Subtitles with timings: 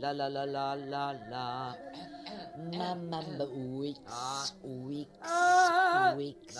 [0.00, 1.76] La la la la la la.
[2.72, 3.20] Mamma
[3.80, 3.98] Wix.
[4.64, 5.08] Wix.
[6.16, 6.56] Wix.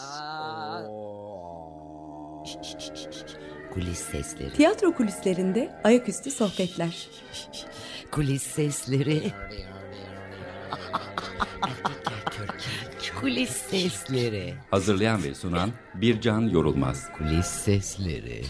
[3.72, 4.52] Kulis sesleri.
[4.52, 7.08] Tiyatro kulislerinde ayaküstü sohbetler.
[8.10, 9.22] Kulis sesleri.
[13.20, 14.54] Kulis sesleri.
[14.70, 17.12] Hazırlayan ve sunan Bircan Yorulmaz.
[17.18, 18.42] Kulis sesleri.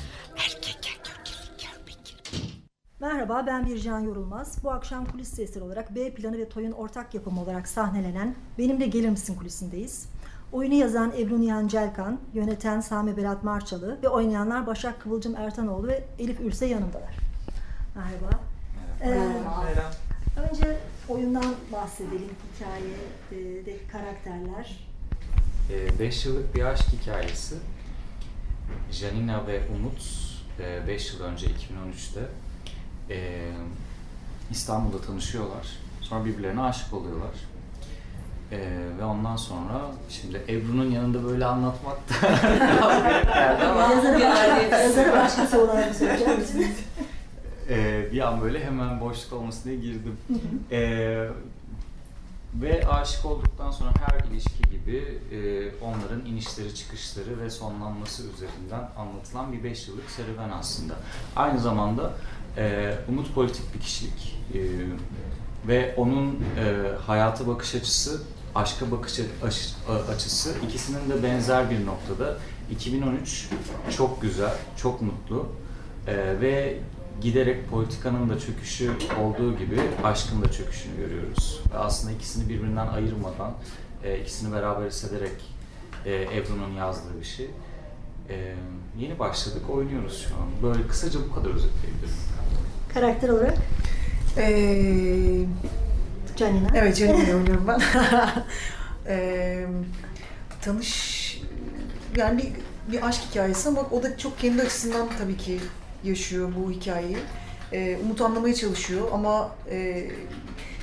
[3.21, 4.65] Merhaba ben Bircan Yorulmaz.
[4.65, 9.09] Bu akşam kulis sesleri olarak B planı ve Toy'un ortak yapımı olarak sahnelenen Benimle Gelir
[9.09, 10.09] Misin kulisindeyiz.
[10.53, 16.05] Oyunu yazan Ebru Nihan Celkan, yöneten Sami Berat Marçalı ve oynayanlar Başak Kıvılcım Ertanoğlu ve
[16.19, 17.17] Elif Ülse yanımdalar.
[17.95, 18.41] Merhaba.
[19.03, 19.19] Ee,
[20.51, 20.77] önce
[21.09, 22.97] oyundan bahsedelim, hikaye,
[23.33, 24.89] e, de karakterler.
[25.99, 27.55] 5 yıllık bir aşk hikayesi.
[28.91, 30.03] Janina ve Umut
[30.87, 32.21] 5 yıl önce 2013'te
[33.11, 33.51] e,
[34.51, 35.67] İstanbul'da tanışıyorlar.
[36.01, 37.35] Sonra birbirlerine aşık oluyorlar.
[38.53, 38.59] E,
[38.99, 42.27] ve ondan sonra şimdi Ebru'nun yanında böyle anlatmak da
[43.81, 46.77] Yazarı başka, yazarı başkası olarak söyleyecek misiniz?
[47.71, 50.17] e, bir an böyle hemen boşluk olmasın diye girdim.
[50.71, 50.81] E,
[52.55, 55.39] ve aşık olduktan sonra her ilişki gibi e,
[55.85, 60.95] onların inişleri çıkışları ve sonlanması üzerinden anlatılan bir 5 yıllık serüven aslında.
[61.37, 62.13] Aynı zamanda
[62.57, 64.59] e, Umut politik bir kişilik e,
[65.69, 66.75] ve onun e,
[67.07, 68.23] hayata bakış açısı,
[68.55, 69.75] aşka bakış aç-
[70.15, 72.37] açısı ikisinin de benzer bir noktada.
[72.71, 73.49] 2013
[73.97, 75.47] çok güzel, çok mutlu
[76.07, 76.79] e, ve
[77.21, 78.91] giderek politikanın da çöküşü
[79.23, 81.61] olduğu gibi aşkın da çöküşünü görüyoruz.
[81.75, 83.53] Ve aslında ikisini birbirinden ayırmadan,
[84.05, 85.33] e, ikisini beraber hissederek
[86.07, 87.51] e, Ebru'nun yazdığı bir şey.
[88.29, 88.55] E,
[88.99, 90.49] yeni başladık, oynuyoruz şu an.
[90.63, 92.15] Böyle kısaca bu kadar özetleyebilirim.
[92.95, 93.55] Karakter olarak
[94.37, 95.45] Ee,
[96.37, 96.69] Canina.
[96.75, 97.81] evet Canine'yi oynuyorum ben.
[99.09, 99.67] Ee,
[100.63, 101.21] tanış
[102.17, 105.59] yani bir, bir aşk hikayesi ama o da çok kendi açısından tabii ki
[106.05, 107.17] yaşıyor bu hikayeyi.
[107.73, 110.07] Ee, Umut anlamaya çalışıyor ama e,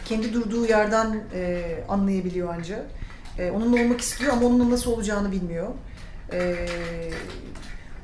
[0.06, 2.86] kendi durduğu yerden e, anlayabiliyor ancak.
[3.40, 5.68] E, onunla olmak istiyor ama onunla nasıl olacağını bilmiyor.
[6.34, 6.56] E,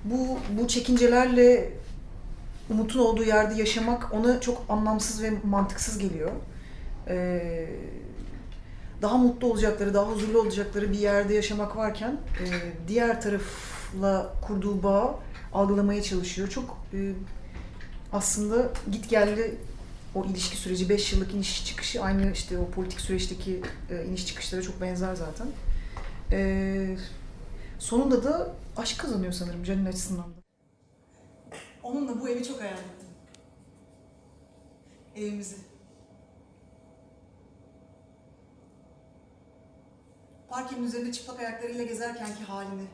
[0.06, 1.70] bu bu çekincelerle
[2.70, 6.32] Umut'un olduğu yerde yaşamak ona çok anlamsız ve mantıksız geliyor.
[7.08, 7.70] Ee,
[9.02, 12.46] daha mutlu olacakları, daha huzurlu olacakları bir yerde yaşamak varken e,
[12.88, 15.16] diğer tarafla kurduğu bağı
[15.54, 16.48] algılamaya çalışıyor.
[16.48, 17.14] Çok e,
[18.14, 19.58] aslında git geldi
[20.16, 24.62] o ilişki süreci, 5 yıllık iniş çıkışı aynı işte o politik süreçteki e, iniş çıkışlara
[24.62, 25.48] çok benzer zaten.
[26.32, 26.98] E,
[27.80, 30.43] sonunda da aşk kazanıyor sanırım Can'ın açısından da.
[31.84, 33.08] Onunla bu evi çok hayal ettim.
[35.16, 35.58] Evimizi.
[40.50, 42.88] Parkenin üzerinde çıplak ayaklarıyla gezerkenki halini.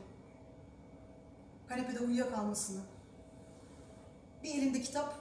[1.68, 2.80] Kanepede uyuyakalmasını.
[4.42, 5.14] Bir elinde kitap,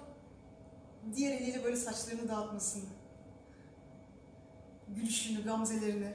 [1.15, 2.89] diğer eliyle böyle saçlarını dağıtmasını.
[4.87, 6.13] Gülüşünü, gamzelerini.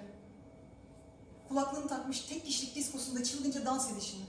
[1.49, 4.25] Kulaklığını takmış tek kişilik diskosunda çılgınca dans edişini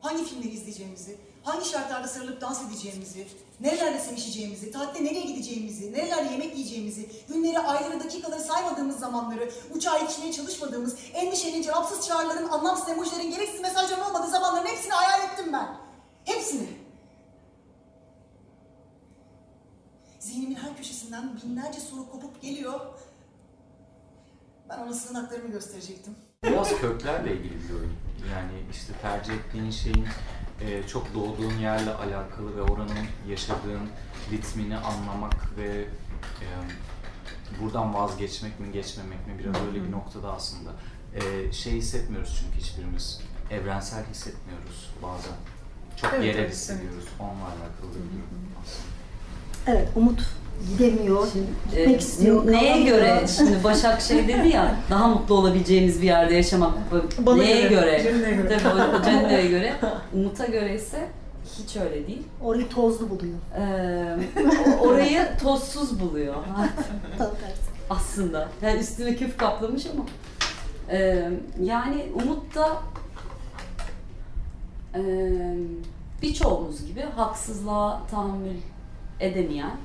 [0.00, 3.26] hangi filmleri izleyeceğimizi, hangi şartlarda sarılıp dans edeceğimizi,
[3.60, 10.32] nerelerde sevişeceğimizi, tatilde nereye gideceğimizi, nerelerde yemek yiyeceğimizi, günleri, ayları, dakikaları saymadığımız zamanları, uçağa yetişmeye
[10.32, 15.76] çalışmadığımız, endişenin, cevapsız çağrıların, anlamsız emojilerin, gereksiz mesajların olmadığı zamanların hepsini hayal ettim ben.
[16.24, 16.68] Hepsini.
[20.18, 22.80] Zihnimin her köşesinden binlerce soru kopup geliyor.
[24.68, 26.16] Ben ona sığınaklarımı gösterecektim.
[26.44, 28.07] Biraz köklerle ilgili bir oyun.
[28.32, 30.06] Yani işte tercih ettiğin şeyin
[30.60, 33.88] e, çok doğduğun yerle alakalı ve oranın yaşadığın
[34.32, 35.68] ritmini anlamak ve
[36.40, 36.46] e,
[37.60, 40.70] buradan vazgeçmek mi geçmemek mi biraz öyle bir noktada aslında.
[41.14, 43.20] E, şey hissetmiyoruz çünkü hiçbirimiz.
[43.50, 45.32] Evrensel hissetmiyoruz bazen.
[45.96, 47.04] Çok Evet, yerel evet, hissediyoruz.
[47.20, 48.98] Onunla alakalı bir durum aslında.
[49.66, 50.34] Evet, Umut
[50.78, 51.26] gidemiyor,
[51.76, 52.46] E, gitmek istiyor.
[52.46, 52.96] neye kalamıyor.
[52.96, 56.72] göre şimdi Başak şey dedi ya daha mutlu olabileceğimiz bir yerde yaşamak
[57.18, 58.32] Bana neye göre, göre?
[58.34, 58.58] Göre.
[58.62, 59.72] Tabii Canine'ye göre.
[60.14, 61.08] Umut'a göre ise
[61.58, 62.22] hiç öyle değil.
[62.42, 63.34] Orayı tozlu buluyor.
[63.58, 64.16] Ee,
[64.80, 66.34] orayı tozsuz buluyor
[67.90, 68.48] aslında.
[68.62, 70.04] Yani üstüne küf kaplamış ama.
[70.90, 71.30] Ee,
[71.62, 72.68] yani Umut da
[74.94, 75.00] e,
[76.22, 78.56] birçoğumuz gibi haksızlığa tahammül
[79.20, 79.76] edemeyen,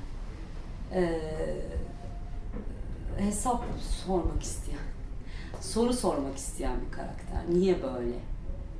[0.94, 1.20] e,
[3.18, 3.64] hesap
[4.06, 4.80] sormak isteyen,
[5.62, 7.40] soru sormak isteyen bir karakter.
[7.50, 8.16] Niye böyle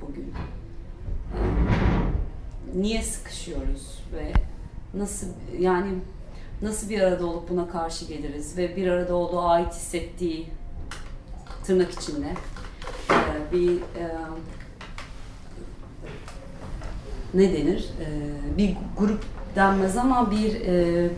[0.00, 0.34] bugün?
[1.34, 1.38] Ee,
[2.74, 4.32] niye sıkışıyoruz ve
[4.94, 5.26] nasıl
[5.58, 5.90] yani
[6.62, 10.46] nasıl bir arada olup buna karşı geliriz ve bir arada olduğu ait hissettiği
[11.64, 12.28] tırnak içinde
[13.10, 14.16] e, bir e,
[17.34, 17.90] ne denir?
[18.00, 19.24] E, bir grup
[19.56, 21.10] denmez ama bir e, e,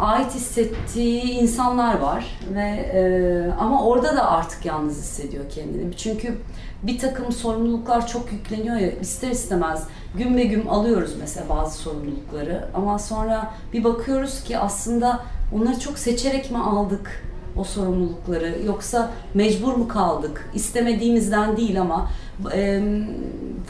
[0.00, 5.96] ait hissettiği insanlar var ve e, ama orada da artık yalnız hissediyor kendini.
[5.96, 6.38] Çünkü
[6.82, 12.68] bir takım sorumluluklar çok yükleniyor ya ister istemez gün be gün alıyoruz mesela bazı sorumlulukları
[12.74, 15.20] ama sonra bir bakıyoruz ki aslında
[15.54, 17.22] onları çok seçerek mi aldık
[17.56, 22.10] o sorumlulukları yoksa mecbur mu kaldık istemediğimizden değil ama
[22.54, 22.82] e,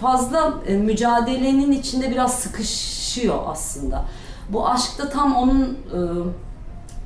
[0.00, 4.04] fazla mücadelenin içinde biraz sıkışıyor aslında.
[4.48, 5.98] Bu aşk da tam onun e,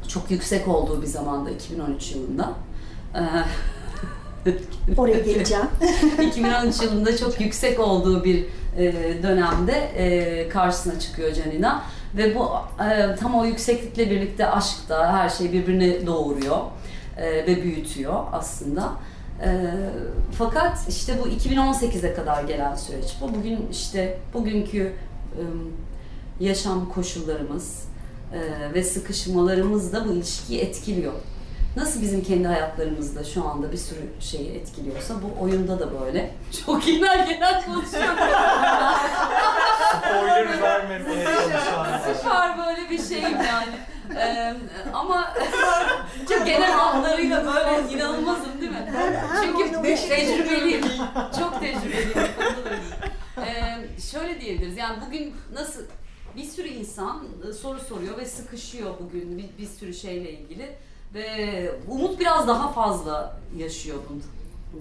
[0.09, 2.53] çok yüksek olduğu bir zamanda 2013 yılında.
[3.15, 3.23] E,
[4.97, 5.67] Oraya geleceğim.
[6.23, 8.45] 2013 yılında çok yüksek olduğu bir
[8.77, 8.93] e,
[9.23, 11.83] dönemde e, karşısına çıkıyor Canina
[12.17, 12.51] ve bu
[12.85, 16.59] e, tam o yükseklikle birlikte aşk da her şey birbirini doğuruyor
[17.17, 18.93] e, ve büyütüyor aslında.
[19.45, 19.49] E,
[20.39, 23.35] fakat işte bu 2018'e kadar gelen süreç bu.
[23.35, 24.93] Bugün işte bugünkü
[25.33, 25.43] e,
[26.43, 27.85] yaşam koşullarımız
[28.35, 31.13] e, ve sıkışmalarımız da bu ilişkiyi etkiliyor.
[31.77, 36.31] Nasıl bizim kendi hayatlarımızda şu anda bir sürü şeyi etkiliyorsa bu oyunda da böyle.
[36.67, 38.19] Çok genel genel konuşuyorum.
[39.89, 42.15] Spoiler vermemeye çalışan.
[42.15, 43.75] Süper böyle bir şeyim yani.
[44.17, 44.55] Ee,
[44.93, 45.35] ama
[46.29, 48.93] çok genel hatlarıyla böyle inanılmazım değil mi?
[49.43, 50.83] Çünkü tecrübeliyim.
[51.39, 52.29] Çok tecrübeliyim.
[53.39, 55.83] Ee, şöyle diyebiliriz yani bugün nasıl
[56.37, 60.77] bir sürü insan e, soru soruyor ve sıkışıyor bugün bir, bir sürü şeyle ilgili
[61.15, 64.21] ve Umut biraz daha fazla yaşıyor bunu.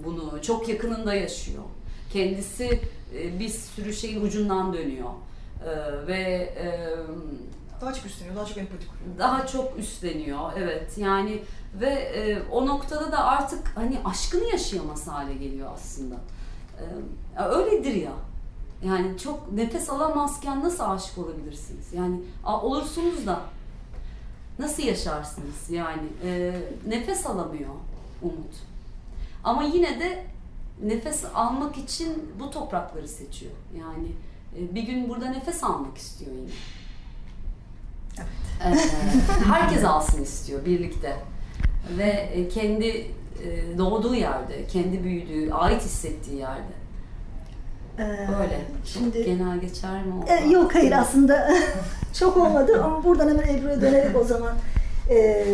[0.04, 1.62] Bunu çok yakınında yaşıyor.
[2.12, 2.80] Kendisi
[3.18, 5.08] e, bir sürü şeyin ucundan dönüyor.
[5.66, 6.18] Ee, ve
[6.58, 6.90] e,
[7.80, 9.18] Daha çok üstleniyor, daha çok empati kuruyor.
[9.18, 11.42] daha çok üstleniyor evet yani
[11.80, 16.14] ve e, o noktada da artık hani aşkını yaşayamaz hale geliyor aslında
[17.38, 18.12] E, öyledir ya
[18.84, 21.92] yani çok nefes alamazken nasıl aşık olabilirsiniz?
[21.92, 23.40] Yani olursunuz da
[24.58, 25.70] nasıl yaşarsınız?
[25.70, 26.52] Yani E,
[26.86, 27.70] nefes alamıyor
[28.22, 28.54] Umut.
[29.44, 30.24] Ama yine de
[30.82, 33.52] nefes almak için bu toprakları seçiyor.
[33.78, 34.08] Yani
[34.58, 36.50] e, bir gün burada nefes almak istiyor yine.
[38.64, 38.74] Ee,
[39.46, 41.16] herkes alsın istiyor birlikte.
[41.98, 42.86] Ve e, kendi
[43.44, 46.81] e, doğduğu yerde, kendi büyüdüğü, ait hissettiği yerde.
[47.98, 48.60] Ee, Böyle.
[48.84, 50.24] Şimdi genel geçer mi oldu?
[50.28, 51.50] E, yok hayır aslında
[52.18, 54.52] çok olmadı ama buradan hemen Ebru'ya dönerek o zaman
[55.10, 55.44] e,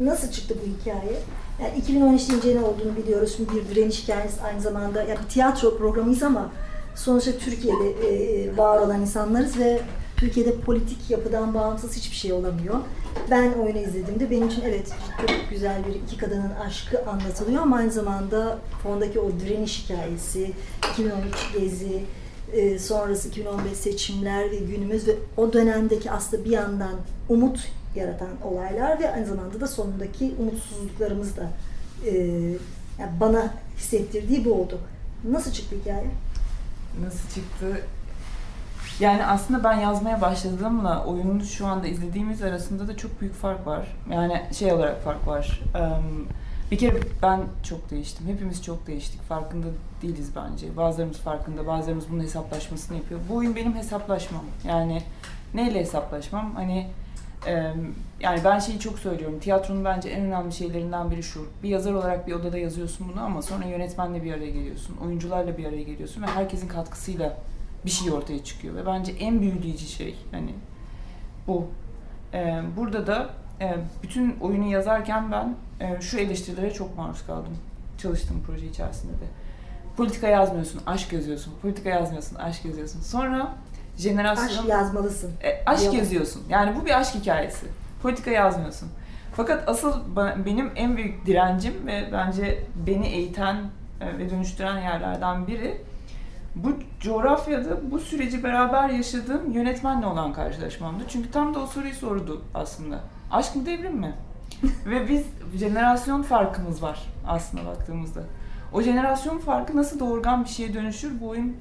[0.00, 1.18] nasıl çıktı bu hikaye?
[1.62, 3.34] Yani 2013 deyince ne olduğunu biliyoruz.
[3.36, 6.50] Şimdi bir direniş hikayesi aynı zamanda yani bir tiyatro programıyız ama
[6.94, 9.80] sonuçta Türkiye'de e, var olan insanlarız ve
[10.16, 12.74] Türkiye'de politik yapıdan bağımsız hiçbir şey olamıyor.
[13.30, 17.90] Ben oyunu izlediğimde benim için evet çok güzel bir iki kadının aşkı anlatılıyor ama aynı
[17.90, 20.52] zamanda fondaki o direniş hikayesi,
[20.92, 22.04] 2013 gezi,
[22.52, 26.94] e, sonrası 2015 seçimler ve günümüz ve o dönemdeki aslında bir yandan
[27.28, 31.50] umut yaratan olaylar ve aynı zamanda da sonundaki umutsuzluklarımız da
[32.06, 32.16] e,
[32.98, 34.80] yani bana hissettirdiği bu oldu.
[35.30, 36.06] Nasıl çıktı hikaye?
[37.04, 37.80] Nasıl çıktı?
[39.00, 43.96] Yani aslında ben yazmaya başladığımla oyunu şu anda izlediğimiz arasında da çok büyük fark var.
[44.10, 45.60] Yani şey olarak fark var.
[46.70, 48.28] Bir kere ben çok değiştim.
[48.28, 49.22] Hepimiz çok değiştik.
[49.22, 49.66] Farkında
[50.02, 50.76] değiliz bence.
[50.76, 53.20] Bazılarımız farkında, bazılarımız bunun hesaplaşmasını yapıyor.
[53.28, 54.44] Bu oyun benim hesaplaşmam.
[54.64, 55.02] Yani
[55.54, 56.54] neyle hesaplaşmam?
[56.54, 56.86] Hani
[58.20, 59.40] yani ben şeyi çok söylüyorum.
[59.40, 61.46] Tiyatronun bence en önemli şeylerinden biri şu.
[61.62, 64.96] Bir yazar olarak bir odada yazıyorsun bunu ama sonra yönetmenle bir araya geliyorsun.
[65.04, 67.36] Oyuncularla bir araya geliyorsun ve herkesin katkısıyla
[67.86, 70.54] bir şey ortaya çıkıyor ve bence en büyüleyici şey hani
[71.46, 71.68] bu.
[72.34, 77.56] Ee, burada da e, bütün oyunu yazarken ben e, şu eleştirilere çok maruz kaldım
[77.98, 79.26] çalıştığım proje içerisinde de.
[79.96, 81.52] Politika yazmıyorsun, aşk yazıyorsun.
[81.62, 83.00] Politika yazmıyorsun, aşk yazıyorsun.
[83.00, 83.54] Sonra
[83.96, 84.58] jenerasyon...
[84.58, 85.32] Aşk yazmalısın.
[85.42, 85.98] E, aşk Diyorlar.
[85.98, 86.42] yazıyorsun.
[86.48, 87.66] Yani bu bir aşk hikayesi.
[88.02, 88.88] Politika yazmıyorsun.
[89.36, 90.00] Fakat asıl
[90.46, 93.56] benim en büyük direncim ve bence beni eğiten
[94.00, 95.80] e, ve dönüştüren yerlerden biri
[96.54, 96.68] bu
[97.00, 101.04] coğrafyada bu süreci beraber yaşadığım yönetmenle olan karşılaşmamdı.
[101.08, 103.00] Çünkü tam da o soruyu sordu aslında.
[103.30, 104.14] Aşk mı devrim mi?
[104.86, 105.26] ve biz
[105.60, 108.20] jenerasyon farkımız var aslında baktığımızda.
[108.72, 111.56] O jenerasyon farkı nasıl doğurgan bir şeye dönüşür bu oyun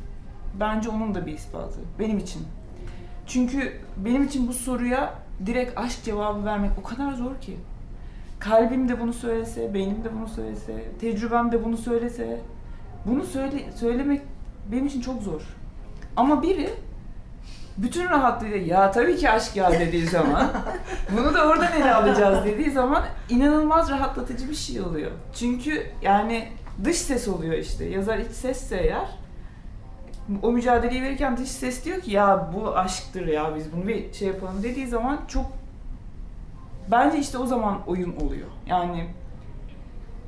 [0.60, 1.80] bence onun da bir ispatı.
[2.00, 2.42] Benim için.
[3.28, 5.14] Çünkü benim için bu soruya
[5.46, 7.58] direkt aşk cevabı vermek o kadar zor ki.
[8.40, 12.42] Kalbim de bunu söylese, beynim de bunu söylese, tecrübem de bunu söylese,
[13.06, 14.22] bunu söyle, söylemek
[14.72, 15.42] benim için çok zor.
[16.16, 16.70] Ama biri
[17.78, 20.52] bütün rahatlığıyla ya tabii ki aşk ya dediği zaman
[21.18, 25.12] bunu da oradan ele alacağız dediği zaman inanılmaz rahatlatıcı bir şey oluyor.
[25.36, 26.48] Çünkü yani
[26.84, 27.86] dış ses oluyor işte.
[27.86, 29.08] Yazar iç sesse eğer
[30.42, 34.28] o mücadeleyi verirken dış ses diyor ki ya bu aşktır ya biz bunu bir şey
[34.28, 35.46] yapalım dediği zaman çok
[36.92, 38.48] bence işte o zaman oyun oluyor.
[38.68, 39.08] Yani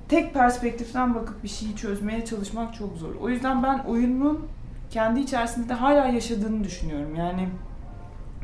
[0.09, 3.15] tek perspektiften bakıp bir şeyi çözmeye çalışmak çok zor.
[3.21, 4.47] O yüzden ben oyunun
[4.89, 7.15] kendi içerisinde de hala yaşadığını düşünüyorum.
[7.15, 7.49] Yani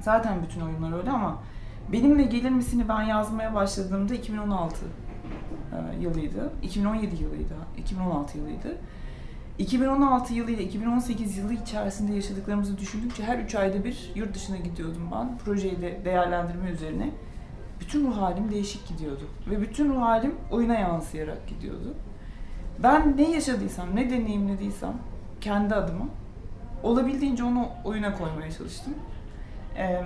[0.02, 1.40] zaten bütün oyunlar öyle ama
[1.92, 4.76] benimle gelir misini ben yazmaya başladığımda 2016
[5.72, 6.52] e, yılıydı.
[6.64, 7.54] 2017 yılıydı.
[7.78, 8.78] 2016 yılıydı.
[9.58, 15.10] 2016 yılı ile 2018 yılı içerisinde yaşadıklarımızı düşündükçe her 3 ayda bir yurt dışına gidiyordum
[15.12, 15.38] ben.
[15.38, 17.12] Projeyi de değerlendirme üzerine.
[17.82, 19.24] Bütün ruh halim değişik gidiyordu.
[19.50, 21.94] Ve bütün ruh halim oyuna yansıyarak gidiyordu.
[22.84, 24.94] Ben ne yaşadıysam, ne deneyimlediysem
[25.42, 26.06] kendi adıma
[26.84, 28.94] olabildiğince onu oyuna koymaya çalıştım.
[29.78, 30.02] Ee,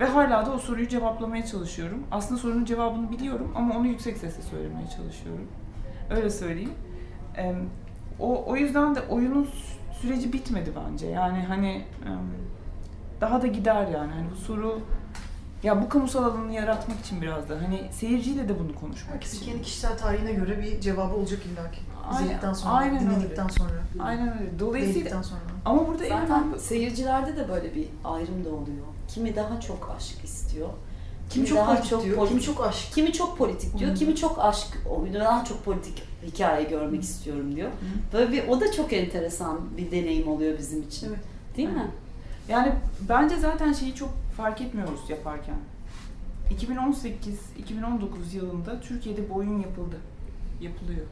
[0.00, 2.02] ve hala da o soruyu cevaplamaya çalışıyorum.
[2.10, 5.46] Aslında sorunun cevabını biliyorum ama onu yüksek sesle söylemeye çalışıyorum.
[6.10, 6.72] Öyle söyleyeyim.
[7.36, 7.54] Ee,
[8.20, 11.06] o, o yüzden de oyunun sü- süreci bitmedi bence.
[11.06, 11.84] Yani hani
[13.20, 14.12] daha da gider yani.
[14.12, 14.80] Hani bu soru
[15.64, 19.46] ya bu kamusal alanı yaratmak için biraz da hani seyirciyle de bunu konuşmak Herkesin için.
[19.50, 21.80] kendi kişisel tarihine göre bir cevabı olacak illaki.
[22.10, 23.10] Aynen- İzledikten sonra, aynen öyle.
[23.16, 24.58] dinledikten sonra, Aynen öyle.
[24.58, 25.40] Dolayısıyla sonra.
[25.64, 28.86] ama burada en Zaten önemli seyircilerde de böyle bir ayrım da oluyor.
[29.08, 30.68] Kimi daha çok aşk istiyor.
[31.30, 32.92] Kimi çok daha politik çok diyor, politik- kimi çok aşk.
[32.94, 33.94] Kimi çok politik diyor, Hı.
[33.94, 37.70] kimi çok aşk oyunu, daha çok politik hikaye görmek istiyorum diyor.
[38.12, 41.08] Böyle bir, o da çok enteresan bir deneyim oluyor bizim için.
[41.08, 41.18] Evet.
[41.56, 41.90] Değil mi?
[42.48, 42.72] Yani
[43.08, 45.56] bence zaten şeyi çok fark etmiyoruz yaparken.
[46.50, 49.96] 2018-2019 yılında Türkiye'de bu oyun yapıldı.
[50.60, 51.06] Yapılıyor.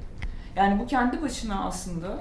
[0.56, 2.20] Yani bu kendi başına aslında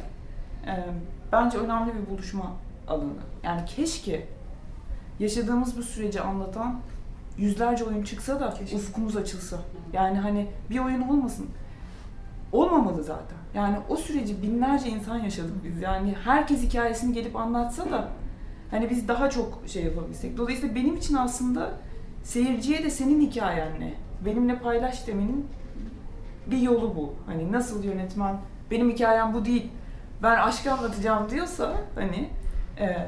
[0.68, 0.86] e,
[1.32, 2.52] bence önemli bir buluşma
[2.88, 3.12] alanı.
[3.44, 4.28] Yani keşke
[5.20, 6.80] yaşadığımız bu süreci anlatan
[7.38, 8.76] yüzlerce oyun çıksa da Keşke.
[8.76, 9.58] ufkumuz açılsa.
[9.94, 11.50] Yani hani bir oyun olmasın.
[12.52, 13.38] Olmamalı zaten.
[13.54, 15.82] Yani o süreci binlerce insan yaşadık biz.
[15.82, 18.08] Yani herkes hikayesini gelip anlatsa da
[18.72, 20.38] hani biz daha çok şey yapabilsek.
[20.38, 21.72] Dolayısıyla benim için aslında
[22.24, 23.94] seyirciye de senin hikayen ne?
[24.26, 25.48] Benimle paylaş demenin
[26.48, 27.14] bir yolu bu.
[27.26, 28.38] Hani nasıl yönetmen
[28.72, 29.68] benim hikayem bu değil.
[30.24, 32.30] Ben aşkı anlatacağım diyorsa hani
[32.80, 33.08] eee,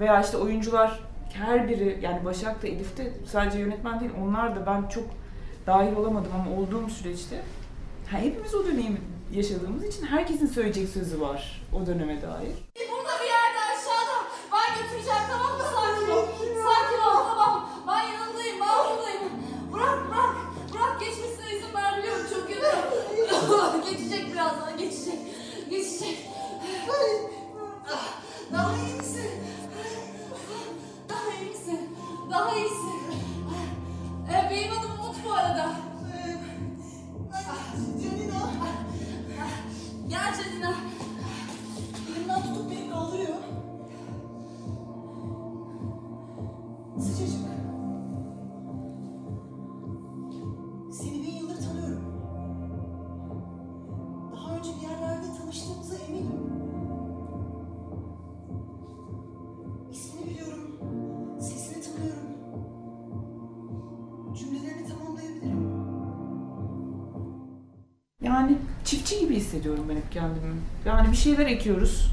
[0.00, 1.00] veya işte oyuncular
[1.32, 5.04] her biri yani Başak da Elif de sadece yönetmen değil onlar da ben çok
[5.66, 7.40] dahil olamadım ama olduğum süreçte
[8.06, 8.96] hepimiz o dönemi
[9.32, 12.52] yaşadığımız için herkesin söyleyecek sözü var o döneme dair.
[46.98, 47.44] Sıcacık.
[50.92, 52.04] Seni bin yıldır tanıyorum.
[54.32, 56.40] Daha önce bir yerlerde tanıştığımıza eminim.
[59.90, 60.78] İsmini biliyorum.
[61.40, 62.28] Sesini tanıyorum.
[64.38, 65.74] Cümlelerini tamamlayabilirim.
[68.22, 70.54] Yani çiftçi gibi hissediyorum ben hep kendimi.
[70.86, 72.10] Yani bir şeyler ekiyoruz.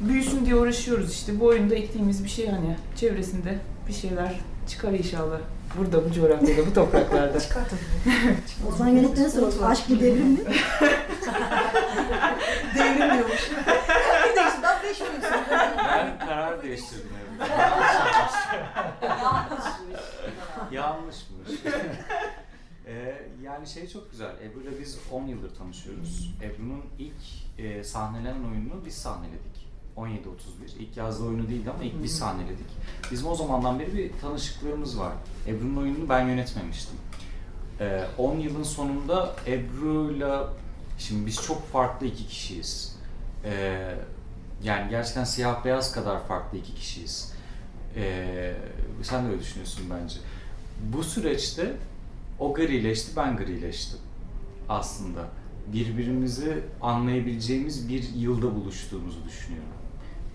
[0.00, 1.40] Büyüsün diye uğraşıyoruz işte.
[1.40, 4.34] Bu oyunda ektiğimiz bir şey hani çevresinde bir şeyler
[4.68, 5.38] çıkar inşallah.
[5.78, 7.40] Burada, bu coğrafyada, bu topraklarda.
[7.48, 7.80] Çıkar tabii.
[8.68, 9.64] O zaman yönetmene soralım.
[9.64, 10.40] Aşk bir devrim mi?
[12.74, 13.50] Devrilmiyormuş.
[14.30, 15.76] bir de işte daha beş oyun sonra.
[15.88, 17.44] Ben karar değiştirdim evde.
[20.72, 21.50] Yanlışmış.
[22.86, 24.30] Ee, yani şey çok güzel.
[24.42, 26.34] Ebru'yla biz 10 yıldır tanışıyoruz.
[26.42, 27.14] Ebru'nun ilk
[27.58, 29.67] e, sahnelenen oyununu biz sahneledik.
[29.98, 30.78] 17.31.
[30.78, 32.66] İlk yazdığı oyunu değildi ama ilk biz sahneledik.
[33.10, 35.12] Bizim o zamandan beri bir tanışıklığımız var.
[35.46, 36.96] Ebru'nun oyununu ben yönetmemiştim.
[37.80, 40.48] Ee, 10 yılın sonunda Ebru'yla
[40.98, 42.96] şimdi biz çok farklı iki kişiyiz.
[43.44, 43.94] Ee,
[44.62, 47.32] yani gerçekten siyah beyaz kadar farklı iki kişiyiz.
[47.96, 48.54] Ee,
[49.02, 50.16] sen de öyle düşünüyorsun bence.
[50.92, 51.76] Bu süreçte
[52.38, 53.98] o grileşti, ben grileştim
[54.68, 55.28] aslında.
[55.72, 59.77] Birbirimizi anlayabileceğimiz bir yılda buluştuğumuzu düşünüyorum.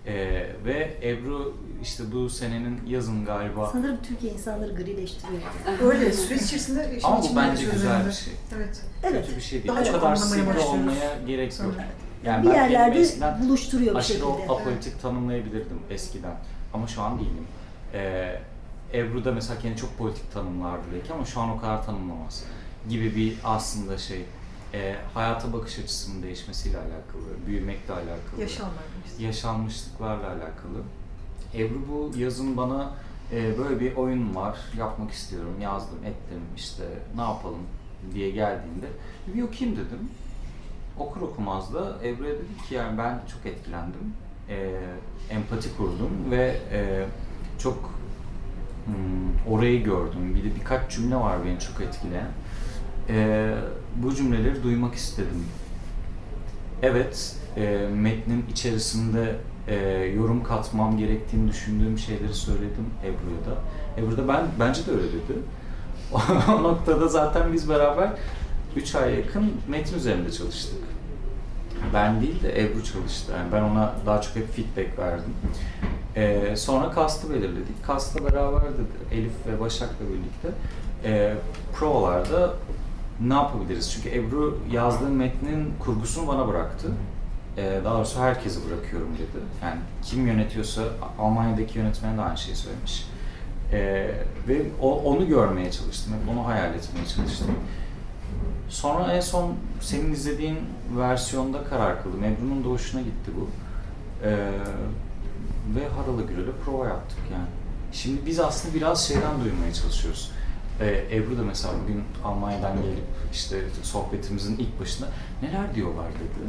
[0.08, 5.42] Ee, ve Ebru işte bu senenin yazın galiba Sanırım Türkiye insanları grileştiriyor.
[5.84, 8.34] Öyle süreç içerisinde işin ama bu bence güzel bir şey.
[8.56, 8.82] Evet.
[9.04, 9.26] Evet.
[9.26, 9.74] Kötü bir şey değil.
[9.74, 11.74] Daha o çok kadar sivri olmaya gerek yok.
[11.74, 11.86] Sonra.
[12.26, 14.44] Yani bir ben yerlerde eskiden buluşturuyor bir aşırı şekilde.
[14.54, 16.36] apolitik tanımlayabilirdim eskiden.
[16.74, 17.48] ama şu an değilim.
[17.94, 18.40] Ee,
[18.94, 22.44] Ebru da mesela kendini çok politik tanımlardı belki ama şu an o kadar tanımlamaz
[22.90, 24.26] gibi bir aslında şey
[24.74, 28.74] e, hayata bakış açısının değişmesiyle alakalı, büyümekle alakalı Yaşanlar.
[29.20, 30.84] yaşanmışlıklarla alakalı.
[31.56, 32.92] Ebru bu yazın bana
[33.32, 36.84] e, böyle bir oyun var, yapmak istiyorum, yazdım, ettim, işte
[37.16, 37.62] ne yapalım
[38.14, 38.88] diye geldiğinde
[39.28, 40.10] bir okuyayım dedim.
[41.00, 44.14] Okur okumaz da Ebru'ya dedim ki yani ben çok etkilendim,
[44.50, 44.80] e,
[45.30, 47.06] empati kurdum ve e,
[47.60, 47.94] çok
[48.86, 50.36] hmm, orayı gördüm.
[50.36, 52.32] Bir de birkaç cümle var beni çok etkileyen.
[53.10, 53.50] E,
[53.96, 55.46] bu cümleleri duymak istedim
[56.84, 59.36] Evet, e, metnin içerisinde
[59.68, 59.76] e,
[60.18, 63.62] yorum katmam gerektiğini düşündüğüm şeyleri söyledim Ebru'ya da.
[64.02, 65.40] Ebru da ben, bence de öyle dedi.
[66.60, 68.10] o noktada zaten biz beraber
[68.76, 70.80] 3 ay yakın metin üzerinde çalıştık.
[71.94, 73.34] Ben değil de Ebru çalıştı.
[73.38, 75.34] Yani ben ona daha çok hep feedback verdim.
[76.16, 77.86] E, sonra kastı belirledik.
[77.86, 80.50] Kastla beraber de Elif ve Başak'la birlikte
[81.04, 81.36] e,
[81.74, 82.54] provalarda
[83.22, 83.92] ne yapabiliriz?
[83.92, 86.88] Çünkü Ebru yazdığım metnin kurgusunu bana bıraktı.
[87.58, 89.44] Ee, daha doğrusu herkese bırakıyorum dedi.
[89.64, 90.82] Yani kim yönetiyorsa
[91.20, 93.08] Almanya'daki yönetmen de aynı şeyi söylemiş.
[93.72, 94.12] Ee,
[94.48, 97.48] ve o, onu görmeye çalıştım, hep onu hayal etmeye çalıştım.
[98.70, 100.60] Sonra en son senin izlediğin
[100.98, 102.24] versiyonda karar kıldım.
[102.24, 103.48] Ebru'nun da hoşuna gitti bu.
[104.26, 104.50] Ee,
[105.76, 107.48] ve Haralı Gürel'e prova yaptık yani.
[107.92, 110.32] Şimdi biz aslında biraz şeyden duymaya çalışıyoruz.
[110.82, 113.04] Ee, Ebru da mesela bugün Almanya'dan gelip
[113.34, 115.08] işte sohbetimizin ilk başında
[115.42, 116.48] neler diyorlar dedi.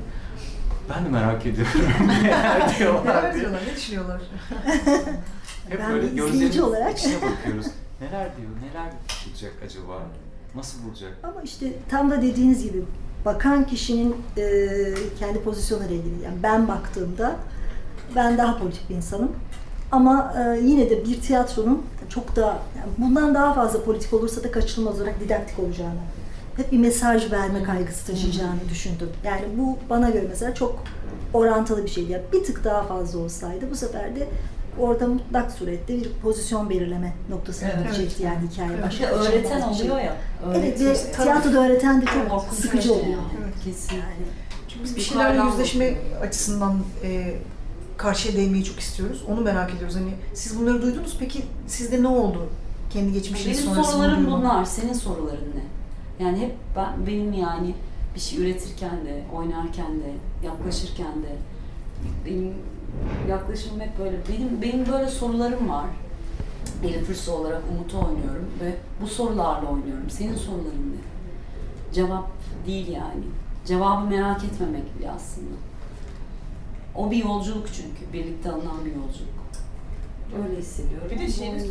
[0.91, 1.73] Ben de merak ediyorum
[2.23, 4.21] neler diyorlar Neler diyorlar, ne düşünüyorlar?
[5.69, 7.67] Hep Ben böyle gözlerinin olarak- içine bakıyoruz.
[8.01, 8.93] Neler diyor, neler
[9.27, 10.03] bulacak acaba?
[10.55, 11.13] Nasıl bulacak?
[11.23, 12.85] Ama işte tam da dediğiniz gibi
[13.25, 14.45] bakan kişinin e,
[15.19, 16.23] kendi pozisyonuyla ilgili.
[16.25, 17.37] Yani ben baktığımda
[18.17, 19.33] ben daha politik bir insanım.
[19.93, 24.51] Ama e, yine de bir tiyatronun çok daha yani bundan daha fazla politik olursa da
[24.53, 26.01] kaçınılmaz olarak didaktik olacağını,
[26.57, 29.09] hep bir mesaj verme kaygısı taşıyacağını düşündüm.
[29.25, 30.85] Yani bu bana göre mesela çok
[31.33, 32.13] orantılı bir şeydi.
[32.13, 34.29] Yani bir tık daha fazla olsaydı bu sefer de
[34.79, 37.85] orada mutlak surette bir pozisyon belirleme noktasına Evet.
[37.85, 38.71] gidecekti yani hikaye.
[38.75, 38.85] Evet.
[38.85, 39.91] Başka şey öğreten şey.
[39.91, 40.17] oluyor ya.
[40.55, 43.07] Evet ve tiyatroda öğreten de çok sıkıcı şey oluyor.
[43.07, 43.23] yani.
[43.45, 43.55] Evet.
[43.65, 44.09] Kesinlikle.
[44.69, 46.23] Çünkü biz bir şeylerle yüzleşme bakıyor.
[46.23, 47.35] açısından e,
[47.97, 49.25] karşıya değmeyi çok istiyoruz.
[49.29, 49.97] Onu merak ediyoruz.
[49.97, 52.49] Hani siz bunları duydunuz peki sizde ne oldu?
[52.91, 54.65] Kendi geçmişiniz Benim sonrasında sorularım bunlar.
[54.65, 55.65] Senin soruların ne?
[56.25, 57.75] Yani hep ben, benim yani
[58.15, 60.13] bir şey üretirken de, oynarken de,
[60.47, 61.37] yaklaşırken de
[62.27, 62.55] benim
[63.29, 64.17] yaklaşımım hep böyle.
[64.29, 65.87] Benim benim böyle sorularım var.
[66.85, 70.11] Elif Rüsü olarak Umut'u oynuyorum ve bu sorularla oynuyorum.
[70.11, 71.05] Senin soruların ne?
[71.95, 72.31] Cevap
[72.67, 73.25] değil yani.
[73.67, 75.55] Cevabı merak etmemek bile aslında.
[76.95, 78.13] O bir yolculuk çünkü.
[78.13, 79.35] Birlikte alınan bir yolculuk.
[80.43, 81.09] Öyle hissediyorum.
[81.11, 81.63] Bir de şeyini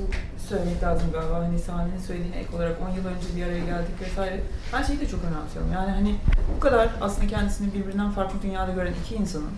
[0.49, 4.43] söylemek lazım galiba hani sahnenin söylediğine ek olarak 10 yıl önce bir araya geldik vesaire.
[4.73, 5.71] Ben şeyi de çok önemsiyorum.
[5.73, 6.15] Yani hani
[6.55, 9.51] bu kadar aslında kendisini birbirinden farklı dünyada gören iki insanın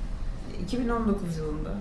[0.64, 1.72] 2019 yılında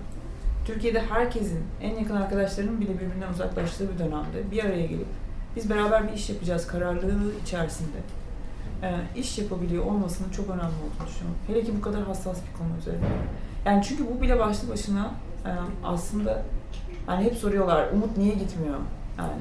[0.65, 5.07] Türkiye'de herkesin, en yakın arkadaşlarının bile birbirinden uzaklaştığı bir dönemde bir araya gelip
[5.55, 7.97] biz beraber bir iş yapacağız kararlılığı içerisinde
[8.83, 11.37] e, iş yapabiliyor olmasının çok önemli olduğunu düşünüyorum.
[11.47, 13.05] Hele ki bu kadar hassas bir konu üzerine.
[13.65, 15.11] Yani çünkü bu bile başlı başına
[15.45, 15.51] e,
[15.83, 16.43] aslında
[17.05, 18.75] Hani hep soruyorlar Umut niye gitmiyor?
[19.17, 19.31] Yani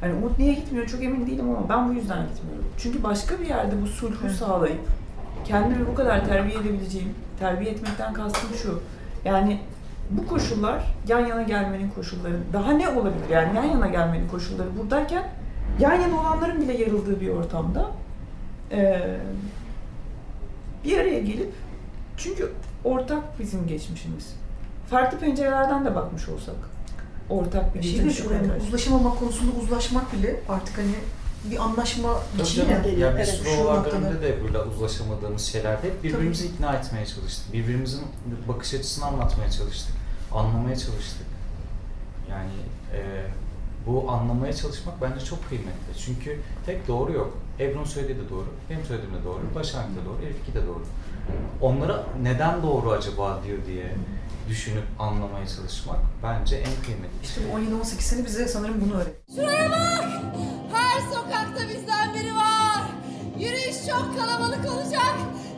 [0.00, 2.64] hani Umut niye gitmiyor çok emin değilim ama ben bu yüzden gitmiyorum.
[2.78, 4.80] Çünkü başka bir yerde bu sulhu sağlayıp
[5.44, 8.80] kendimi bu kadar terbiye edebileceğim, terbiye etmekten kastım şu.
[9.24, 9.60] Yani
[10.10, 12.38] bu koşullar yan yana gelmenin koşulları.
[12.52, 15.24] Daha ne olabilir yani yan yana gelmenin koşulları buradayken
[15.80, 17.86] yan yana olanların bile yarıldığı bir ortamda
[18.70, 19.16] eee,
[20.84, 21.52] bir araya gelip
[22.16, 22.52] çünkü
[22.84, 24.34] ortak bizim geçmişimiz.
[24.90, 26.54] Farklı pencerelerden de bakmış olsak
[27.30, 28.64] ortak bir şey de şu yani paylaşmış.
[28.68, 30.94] uzlaşamamak konusunda uzlaşmak bile artık hani
[31.50, 32.82] bir anlaşma biçimi canım.
[32.82, 33.12] geliyor.
[33.12, 33.84] Ya biz Evet, noktada.
[33.92, 37.52] döneminde de burada uzlaşamadığımız şeylerde hep birbirimizi ikna etmeye çalıştık.
[37.52, 38.00] Birbirimizin
[38.48, 39.96] bakış açısını anlatmaya çalıştık.
[40.32, 41.26] Anlamaya çalıştık.
[42.30, 42.50] Yani
[42.94, 43.00] e,
[43.86, 45.98] bu anlamaya çalışmak bence çok kıymetli.
[46.06, 47.38] Çünkü tek doğru yok.
[47.60, 50.82] Ebru'nun söylediği de doğru, benim söylediğim de doğru, Başak'ın da doğru, Elif'ki de doğru.
[51.60, 53.94] Onlara neden doğru acaba diyor diye
[54.48, 59.32] düşünüp anlamaya çalışmak bence en kıymetli İşte bu 17-18 sene bize sanırım bunu öğretti.
[59.34, 60.04] Şuraya bak!
[60.72, 62.82] Her sokakta bizden biri var.
[63.38, 65.14] Yürüyüş çok kalabalık olacak.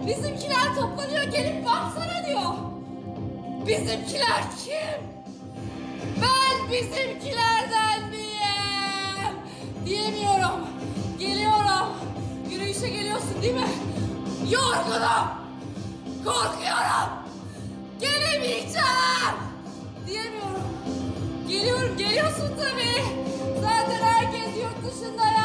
[0.07, 2.51] Bizimkiler toplanıyor gelip baksana diyor.
[3.67, 5.01] Bizimkiler kim?
[6.23, 9.35] Ben bizimkilerden miyim?
[9.87, 10.61] Diyemiyorum.
[11.19, 11.89] Geliyorum.
[12.51, 13.69] Yürüyüşe geliyorsun değil mi?
[14.51, 15.44] Yorgunum.
[16.25, 17.11] Korkuyorum.
[18.01, 19.37] Gelemeyeceğim.
[20.07, 20.65] Diyemiyorum.
[21.49, 23.03] Geliyorum, geliyorsun tabii.
[23.61, 25.44] Zaten herkes yurt dışında ya.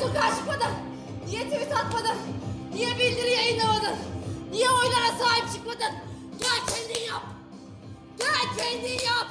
[0.00, 0.72] Sokağa çıkmadın?
[1.26, 2.16] Niye tweet atmadın?
[2.74, 3.96] Niye bildiri yayınlamadın?
[4.50, 5.92] Niye oylara sahip çıkmadın?
[6.38, 7.22] Gel kendin yap.
[8.18, 9.26] Gel kendin yap.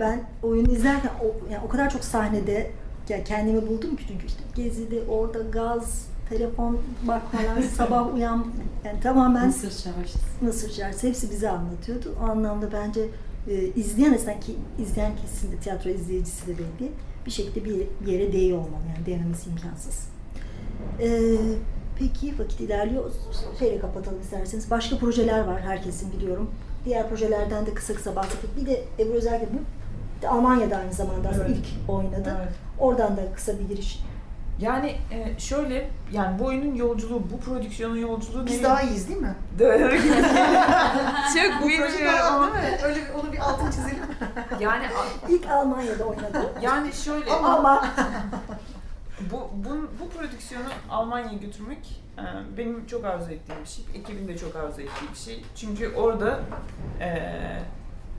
[0.00, 2.70] Ben oyunu izlerken o, yani o kadar çok sahnede
[3.08, 8.46] ya kendimi buldum ki çünkü işte gezide orada gaz, telefon bakmalar, sabah uyan
[8.84, 10.18] yani tamamen Mısır çarşısı.
[10.40, 12.14] Mısır Çarşısı hepsi bize anlatıyordu.
[12.22, 13.08] O anlamda bence
[13.48, 16.92] e, izleyen insan ki izleyen kesin de tiyatro izleyicisi de belli
[17.26, 20.08] bir şekilde bir, yere değiyor olmalı yani değmemesi imkansız.
[21.00, 21.08] E,
[21.98, 23.10] peki vakit ilerliyor.
[23.58, 24.70] Şeyle kapatalım isterseniz.
[24.70, 26.50] Başka projeler var herkesin biliyorum.
[26.84, 28.56] Diğer projelerden de kısa kısa bahsettik.
[28.56, 29.58] Bir de Ebru Özel gibi
[30.28, 31.50] Almanya'da aynı zamanda Evet.
[31.50, 32.36] ilk oynadı.
[32.40, 32.52] Evet.
[32.78, 34.00] Oradan da kısa bir giriş.
[34.60, 38.46] Yani e, şöyle, yani bu oyunun yolculuğu, bu prodüksiyonun yolculuğu...
[38.46, 39.34] Biz daha iyiyiz değil mi?
[41.34, 42.78] Çok Bu bilmiyorum daha ama değil mi?
[42.84, 43.98] Öyle onu bir altını çizelim.
[44.60, 44.84] yani
[45.28, 46.52] İlk Almanya'da oynadı.
[46.62, 47.88] yani şöyle Ama
[49.30, 52.24] bu, bu bu prodüksiyonu Almanya'ya götürmek e,
[52.58, 53.84] benim çok arzu ettiğim bir şey.
[53.94, 55.44] Ekibin de çok arzu ettiği bir şey.
[55.56, 56.40] Çünkü orada
[57.00, 57.10] e,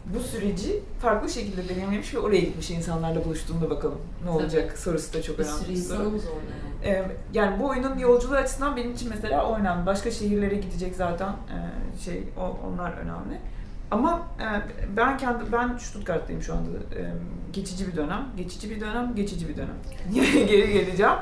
[0.06, 5.22] bu süreci farklı şekilde deneyimlemiş ve oraya gitmiş insanlarla buluştuğunda bakalım ne olacak sorusu da
[5.22, 5.58] çok Bir önemli.
[5.60, 5.96] sürü bir soru.
[5.96, 6.42] insanımız orada
[6.86, 6.96] yani.
[6.98, 9.86] Ee, yani bu oyunun yolculuğu açısından benim için mesela o önemli.
[9.86, 13.40] Başka şehirlere gidecek zaten ee, şey o, onlar önemli.
[13.92, 14.46] Ama e,
[14.98, 16.70] ben kendi ben Stuttgart'tayım şu anda.
[16.96, 17.12] Ee,
[17.54, 19.76] geçici bir dönem, geçici bir dönem, geçici bir dönem.
[20.48, 21.14] Geri geleceğim.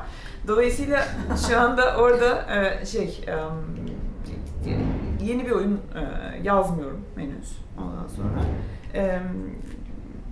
[0.48, 1.06] Dolayısıyla
[1.50, 3.36] şu anda orada e, şey e,
[5.22, 6.02] yeni bir oyun e,
[6.44, 8.42] yazmıyorum henüz ondan sonra.
[8.94, 9.22] E,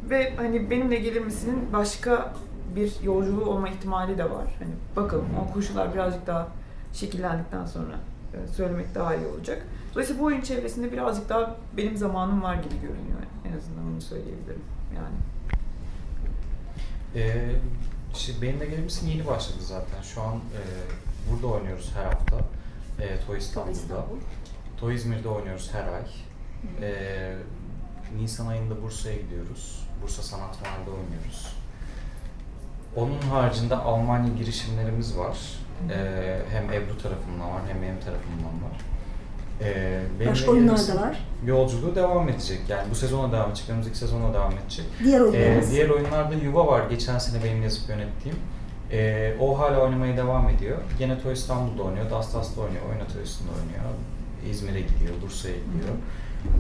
[0.10, 2.34] ve hani benimle gelir misinin başka
[2.76, 4.56] bir yolculuğu olma ihtimali de var.
[4.60, 6.48] Hani bakalım o koşullar birazcık daha
[6.94, 7.94] şekillendikten sonra
[8.34, 9.66] e, söylemek daha iyi olacak.
[9.92, 13.20] Dolayısıyla bu oyun çevresinde birazcık daha benim zamanım var gibi görünüyor.
[13.46, 14.62] En azından onu söyleyebilirim.
[14.96, 15.16] Yani
[17.16, 17.52] Ee,
[18.14, 20.02] işte benim de gelir misin yeni başladı zaten.
[20.02, 20.62] Şu an e,
[21.32, 22.38] burada oynuyoruz her hafta.
[23.00, 23.72] E, Toy İstanbul'da.
[23.72, 24.18] İstanbul.
[24.80, 26.04] Toy İzmir'de oynuyoruz her ay.
[26.82, 27.34] E,
[28.20, 29.84] Nisan ayında Bursa'ya gidiyoruz.
[30.04, 31.54] Bursa Sanat Mahallede oynuyoruz.
[32.96, 35.38] Onun haricinde Almanya girişimlerimiz var.
[35.92, 35.98] E,
[36.52, 38.78] hem Ebru tarafından var hem benim tarafımdan var.
[39.62, 41.18] E, benimle başka oyunlar da var.
[41.46, 42.60] Yolculuğu devam edecek.
[42.70, 43.70] Yani bu sezona devam edecek.
[43.70, 44.86] Önümüzdeki sezona devam edecek.
[45.04, 45.72] Diğer Ee, oyunlarımız.
[45.72, 46.90] diğer oyunlarda Yuva var.
[46.90, 48.38] Geçen sene benim yazıp yönettiğim.
[48.92, 50.78] Ee, o hala oynamaya devam ediyor.
[51.00, 53.84] Gene Toy İstanbul'da oynuyor, Dastas'ta oynuyor, Oynatıyorsu'nda oynuyor.
[54.50, 55.96] İzmir'e gidiyor, Bursa'ya gidiyor.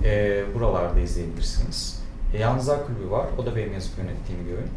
[0.03, 2.03] Ee, buralarda izleyebilirsiniz.
[2.33, 3.25] E, Yalnızlar Kulübü var.
[3.37, 4.69] O da benim yazıp yönettiğim bir oyun.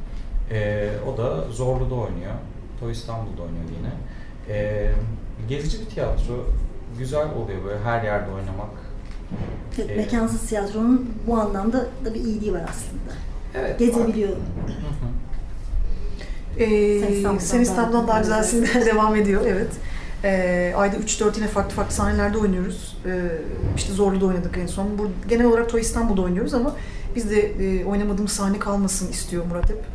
[0.50, 2.34] Ee, o da Zorlu'da oynuyor.
[2.80, 3.92] Toy İstanbul'da oynuyor yine.
[4.48, 4.90] Ee,
[5.48, 6.46] gezici bir tiyatro.
[6.98, 8.70] Güzel oluyor böyle her yerde oynamak.
[9.78, 13.12] Evet, mekansız tiyatronun bu anlamda da bir iyiliği var aslında.
[13.54, 13.78] Evet.
[13.78, 14.28] Gezebiliyor.
[14.28, 15.10] Hı hı.
[16.58, 18.42] Ee, Sen İstanbul'dan daha daha güzel.
[18.62, 19.68] güzelsin devam ediyor evet.
[20.24, 22.96] Ee, ayda 3-4 yine farklı farklı sahnelerde oynuyoruz.
[23.06, 23.30] Ee,
[23.76, 24.98] işte Zorlu'da oynadık en son.
[24.98, 26.76] Bu, genel olarak Toy İstanbul'da oynuyoruz ama
[27.16, 29.84] biz de e, oynamadığımız sahne kalmasın istiyor Murat hep.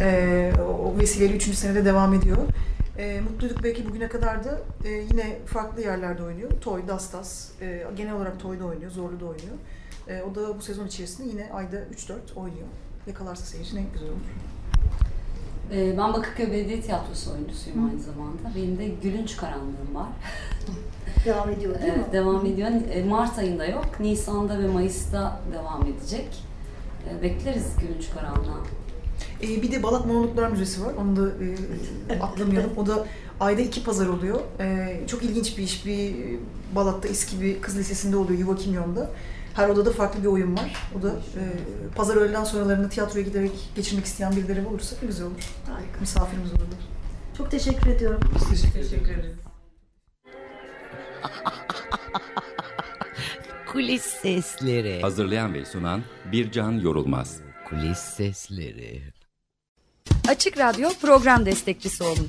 [0.00, 0.52] Ee,
[0.84, 1.54] o vesileyle 3.
[1.54, 2.36] senede devam ediyor.
[2.98, 6.50] Ee, Mutluyduk belki bugüne kadar da e, yine farklı yerlerde oynuyor.
[6.60, 9.54] Toy, Dastas, e, genel olarak Toy'da oynuyor, Zorlu'da oynuyor.
[10.08, 12.66] E, o da bu sezon içerisinde yine ayda 3-4 oynuyor.
[13.06, 14.18] Yakalarsa seyirci ne güzel olur.
[15.72, 18.56] Ee, ben Bakırköy Belediye Tiyatrosu oyuncusuyum aynı zamanda.
[18.56, 20.06] Benim de Gülünç Karanlığım var.
[21.24, 21.98] Devam ediyor değil mi?
[22.02, 22.70] Evet, devam ediyor.
[22.92, 24.00] E, Mart ayında yok.
[24.00, 26.28] Nisan'da ve Mayıs'ta devam edecek.
[27.10, 28.60] E, Bekleriz Gülünç Karanlığa.
[29.42, 30.92] Ee, bir de Balat Monologlar Müzesi var.
[31.02, 31.30] Onu da
[32.10, 32.70] e, atlamayalım.
[32.76, 33.06] O da
[33.40, 34.40] ayda iki pazar oluyor.
[34.60, 35.86] Ee, çok ilginç bir iş.
[35.86, 36.14] Bir
[36.74, 38.38] Balat'ta eski bir kız lisesinde oluyor.
[38.38, 39.10] Yuva Kimyon'da.
[39.58, 40.76] Her odada farklı bir oyun var.
[40.98, 41.42] O da e,
[41.96, 45.52] pazar öğleden sonralarını tiyatroya giderek geçirmek isteyen birileri olursa ne güzel olur.
[45.66, 46.00] Harika.
[46.00, 46.78] Misafirimiz olurlar.
[47.38, 48.20] Çok teşekkür ediyorum.
[48.74, 49.36] teşekkür ederiz.
[53.72, 55.00] Kulis sesleri.
[55.00, 57.40] Hazırlayan ve sunan Bircan Yorulmaz.
[57.68, 59.02] Kulis sesleri.
[60.28, 62.28] Açık Radyo program destekçisi olun.